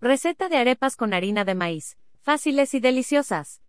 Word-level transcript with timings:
Receta 0.00 0.48
de 0.48 0.58
arepas 0.58 0.94
con 0.94 1.12
harina 1.12 1.44
de 1.44 1.56
maíz. 1.56 1.98
Fáciles 2.20 2.72
y 2.72 2.78
deliciosas. 2.78 3.62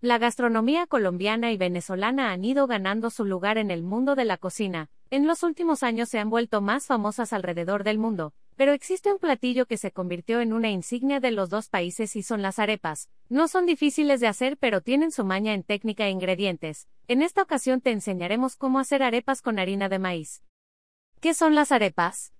La 0.00 0.18
gastronomía 0.18 0.86
colombiana 0.86 1.50
y 1.50 1.56
venezolana 1.56 2.30
han 2.30 2.44
ido 2.44 2.68
ganando 2.68 3.10
su 3.10 3.24
lugar 3.24 3.58
en 3.58 3.72
el 3.72 3.82
mundo 3.82 4.14
de 4.14 4.24
la 4.24 4.36
cocina. 4.36 4.88
En 5.10 5.26
los 5.26 5.42
últimos 5.42 5.82
años 5.82 6.10
se 6.10 6.20
han 6.20 6.30
vuelto 6.30 6.60
más 6.60 6.86
famosas 6.86 7.32
alrededor 7.32 7.82
del 7.82 7.98
mundo, 7.98 8.34
pero 8.54 8.70
existe 8.70 9.12
un 9.12 9.18
platillo 9.18 9.66
que 9.66 9.78
se 9.78 9.90
convirtió 9.90 10.40
en 10.40 10.52
una 10.52 10.70
insignia 10.70 11.18
de 11.18 11.32
los 11.32 11.50
dos 11.50 11.68
países 11.68 12.14
y 12.14 12.22
son 12.22 12.40
las 12.40 12.60
arepas. 12.60 13.10
No 13.28 13.48
son 13.48 13.66
difíciles 13.66 14.20
de 14.20 14.28
hacer 14.28 14.58
pero 14.58 14.80
tienen 14.80 15.10
su 15.10 15.24
maña 15.24 15.54
en 15.54 15.64
técnica 15.64 16.06
e 16.06 16.10
ingredientes. 16.10 16.86
En 17.08 17.20
esta 17.20 17.42
ocasión 17.42 17.80
te 17.80 17.90
enseñaremos 17.90 18.54
cómo 18.54 18.78
hacer 18.78 19.02
arepas 19.02 19.42
con 19.42 19.58
harina 19.58 19.88
de 19.88 19.98
maíz. 19.98 20.44
¿Qué 21.20 21.34
son 21.34 21.56
las 21.56 21.72
arepas? 21.72 22.32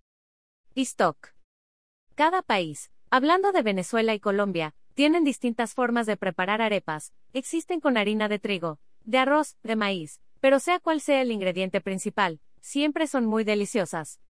Stock. 0.76 1.34
Cada 2.14 2.42
país, 2.42 2.92
Hablando 3.10 3.52
de 3.52 3.62
Venezuela 3.62 4.12
y 4.12 4.20
Colombia, 4.20 4.74
tienen 4.92 5.24
distintas 5.24 5.72
formas 5.72 6.06
de 6.06 6.18
preparar 6.18 6.60
arepas, 6.60 7.14
existen 7.32 7.80
con 7.80 7.96
harina 7.96 8.28
de 8.28 8.38
trigo, 8.38 8.80
de 9.04 9.16
arroz, 9.16 9.56
de 9.62 9.76
maíz, 9.76 10.20
pero 10.40 10.60
sea 10.60 10.78
cual 10.78 11.00
sea 11.00 11.22
el 11.22 11.32
ingrediente 11.32 11.80
principal, 11.80 12.38
siempre 12.60 13.06
son 13.06 13.24
muy 13.24 13.44
deliciosas. 13.44 14.20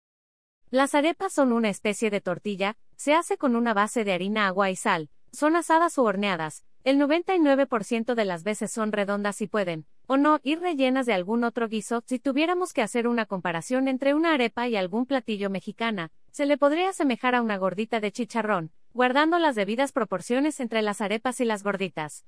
Las 0.71 0.95
arepas 0.95 1.33
son 1.33 1.53
una 1.53 1.71
especie 1.71 2.11
de 2.11 2.21
tortilla, 2.21 2.77
se 2.95 3.15
hace 3.15 3.37
con 3.37 3.57
una 3.57 3.75
base 3.75 4.05
de 4.05 4.13
harina, 4.13 4.47
agua 4.47 4.71
y 4.71 4.77
sal, 4.77 5.11
son 5.33 5.57
asadas 5.57 5.99
u 5.99 6.05
horneadas, 6.05 6.65
el 6.85 6.99
99% 6.99 8.15
de 8.15 8.25
las 8.25 8.45
veces 8.45 8.71
son 8.71 8.93
redondas 8.93 9.41
y 9.41 9.49
pueden, 9.49 9.87
o 10.09 10.17
no, 10.17 10.41
ir 10.43 10.59
rellenas 10.61 11.05
de 11.05 11.13
algún 11.13 11.45
otro 11.45 11.69
guiso. 11.69 12.03
Si 12.07 12.19
tuviéramos 12.19 12.73
que 12.73 12.81
hacer 12.81 13.07
una 13.07 13.27
comparación 13.27 13.89
entre 13.89 14.15
una 14.15 14.33
arepa 14.33 14.67
y 14.67 14.75
algún 14.75 15.05
platillo 15.05 15.51
mexicana, 15.51 16.11
se 16.31 16.47
le 16.47 16.57
podría 16.57 16.89
asemejar 16.89 17.35
a 17.35 17.43
una 17.43 17.59
gordita 17.59 18.01
de 18.01 18.11
chicharrón, 18.11 18.73
guardando 18.95 19.39
las 19.39 19.55
debidas 19.55 19.93
proporciones 19.93 20.61
entre 20.61 20.81
las 20.81 21.03
arepas 21.03 21.41
y 21.41 21.45
las 21.45 21.63
gorditas. 21.63 22.25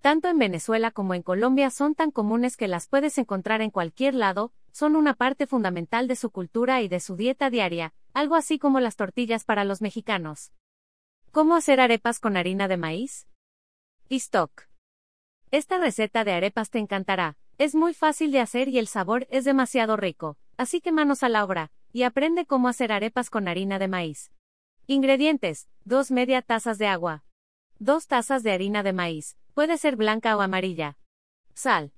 Tanto 0.00 0.28
en 0.28 0.36
Venezuela 0.38 0.90
como 0.90 1.14
en 1.14 1.22
Colombia 1.22 1.70
son 1.70 1.94
tan 1.94 2.10
comunes 2.10 2.56
que 2.56 2.66
las 2.66 2.88
puedes 2.88 3.18
encontrar 3.18 3.62
en 3.62 3.70
cualquier 3.70 4.14
lado, 4.14 4.52
son 4.72 4.96
una 4.96 5.14
parte 5.14 5.46
fundamental 5.46 6.08
de 6.08 6.16
su 6.16 6.30
cultura 6.30 6.82
y 6.82 6.88
de 6.88 6.98
su 6.98 7.14
dieta 7.14 7.50
diaria, 7.50 7.94
algo 8.14 8.34
así 8.34 8.58
como 8.58 8.80
las 8.80 8.96
tortillas 8.96 9.44
para 9.44 9.64
los 9.64 9.80
mexicanos. 9.80 10.52
¿Cómo 11.30 11.54
hacer 11.54 11.80
arepas 11.80 12.18
con 12.18 12.36
harina 12.36 12.66
de 12.66 12.76
maíz? 12.76 13.28
stock. 14.10 14.68
Esta 15.50 15.78
receta 15.78 16.24
de 16.24 16.32
arepas 16.32 16.70
te 16.70 16.78
encantará, 16.78 17.36
es 17.58 17.74
muy 17.74 17.94
fácil 17.94 18.32
de 18.32 18.40
hacer 18.40 18.68
y 18.68 18.78
el 18.78 18.88
sabor 18.88 19.26
es 19.30 19.44
demasiado 19.44 19.96
rico, 19.96 20.36
así 20.56 20.80
que 20.80 20.92
manos 20.92 21.22
a 21.22 21.28
la 21.28 21.44
obra, 21.44 21.70
y 21.92 22.02
aprende 22.02 22.46
cómo 22.46 22.68
hacer 22.68 22.92
arepas 22.92 23.30
con 23.30 23.46
harina 23.46 23.78
de 23.78 23.88
maíz. 23.88 24.32
Ingredientes: 24.86 25.68
2 25.84 26.10
media 26.10 26.42
tazas 26.42 26.78
de 26.78 26.88
agua. 26.88 27.24
2 27.78 28.06
tazas 28.06 28.42
de 28.42 28.52
harina 28.52 28.82
de 28.82 28.92
maíz, 28.92 29.36
puede 29.54 29.78
ser 29.78 29.96
blanca 29.96 30.36
o 30.36 30.40
amarilla. 30.40 30.98
Sal. 31.54 31.92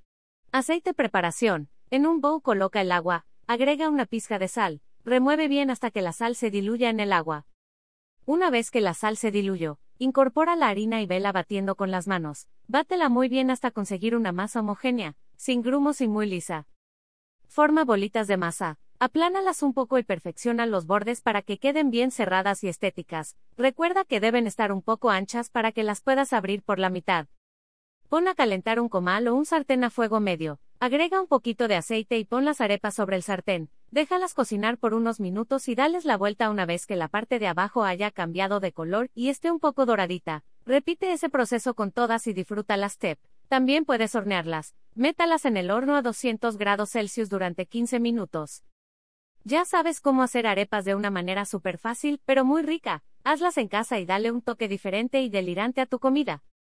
Aceite 0.53 0.95
preparación. 0.95 1.69
En 1.91 2.07
un 2.07 2.21
bowl 2.21 2.43
coloca 2.43 2.83
el 2.83 2.93
agua, 2.93 3.25
agrega 3.47 3.89
una 3.89 4.05
pizca 4.05 4.39
de 4.39 4.49
sal, 4.49 4.83
remueve 5.05 5.49
bien 5.49 5.71
hasta 5.71 5.91
que 5.91 6.03
la 6.03 6.13
sal 6.13 6.35
se 6.35 6.51
diluya 6.51 6.91
en 6.91 7.01
el 7.01 7.15
agua. 7.15 7.47
Una 8.27 8.51
vez 8.51 8.71
que 8.71 8.83
la 8.83 8.93
sal 8.93 9.17
se 9.17 9.31
diluyó, 9.31 9.79
incorpora 9.99 10.57
la 10.57 10.69
harina 10.69 11.03
y 11.03 11.07
vela 11.07 11.33
batiendo 11.33 11.75
con 11.75 11.91
las 11.91 12.07
manos. 12.07 12.49
Bátela 12.67 13.09
muy 13.09 13.29
bien 13.29 13.51
hasta 13.51 13.71
conseguir 13.71 14.17
una 14.17 14.33
masa 14.33 14.61
homogénea, 14.61 15.17
sin 15.37 15.63
grumos 15.63 16.01
y 16.01 16.09
muy 16.09 16.29
lisa. 16.29 16.67
Forma 17.47 17.85
bolitas 17.85 18.27
de 18.29 18.37
masa. 18.37 18.79
Aplánalas 19.01 19.63
un 19.63 19.75
poco 19.75 19.99
y 19.99 20.03
perfecciona 20.03 20.67
los 20.67 20.87
bordes 20.87 21.21
para 21.21 21.43
que 21.43 21.59
queden 21.59 21.91
bien 21.91 22.11
cerradas 22.11 22.65
y 22.65 22.69
estéticas. 22.69 23.37
Recuerda 23.57 24.05
que 24.05 24.19
deben 24.19 24.47
estar 24.47 24.73
un 24.73 24.83
poco 24.83 25.11
anchas 25.11 25.51
para 25.51 25.71
que 25.71 25.85
las 25.85 26.01
puedas 26.01 26.33
abrir 26.33 26.63
por 26.63 26.79
la 26.79 26.91
mitad. 26.91 27.27
Pon 28.09 28.27
a 28.27 28.35
calentar 28.35 28.81
un 28.81 28.89
comal 28.89 29.29
o 29.29 29.35
un 29.35 29.47
sartén 29.47 29.85
a 29.85 29.91
fuego 29.91 30.19
medio. 30.19 30.61
Agrega 30.81 31.21
un 31.21 31.27
poquito 31.29 31.69
de 31.69 31.77
aceite 31.77 32.19
y 32.19 32.25
pon 32.25 32.45
las 32.45 32.61
arepas 32.61 32.95
sobre 32.95 33.17
el 33.17 33.23
sartén. 33.23 33.71
Déjalas 33.91 34.35
cocinar 34.35 34.77
por 34.77 34.93
unos 34.93 35.19
minutos 35.19 35.67
y 35.67 35.75
dales 35.75 36.05
la 36.05 36.19
vuelta 36.19 36.51
una 36.51 36.67
vez 36.67 36.85
que 36.85 36.95
la 36.95 37.09
parte 37.09 37.39
de 37.39 37.47
abajo 37.47 37.85
haya 37.85 38.11
cambiado 38.11 38.61
de 38.61 38.73
color 38.73 39.11
y 39.15 39.31
esté 39.31 39.51
un 39.51 39.61
poco 39.61 39.87
doradita. 39.87 40.45
Repite 40.67 41.11
ese 41.13 41.31
proceso 41.31 41.73
con 41.73 41.91
todas 41.91 42.27
y 42.27 42.35
disfruta 42.35 42.77
las 42.77 42.99
TEP. 42.99 43.19
También 43.49 43.87
puedes 43.87 44.15
hornearlas. 44.15 44.75
Métalas 44.95 45.47
en 45.47 45.57
el 45.57 45.71
horno 45.71 45.97
a 45.97 46.03
200 46.03 46.59
grados 46.59 46.91
Celsius 46.91 47.31
durante 47.31 47.65
15 47.65 47.99
minutos. 47.99 48.63
Ya 49.45 49.65
sabes 49.65 50.03
cómo 50.03 50.23
hacer 50.23 50.47
arepas 50.47 50.85
de 50.85 50.95
una 50.95 51.11
manera 51.11 51.47
súper 51.47 51.79
fácil, 51.79 52.21
pero 52.27 52.45
muy 52.45 52.61
rica. 52.61 53.03
Hazlas 53.25 53.57
en 53.57 53.69
casa 53.69 53.99
y 53.99 54.05
dale 54.05 54.31
un 54.31 54.43
toque 54.43 54.69
diferente 54.69 55.23
y 55.23 55.31
delirante 55.31 55.81
a 55.81 55.87
tu 55.87 55.99
comida. 55.99 56.43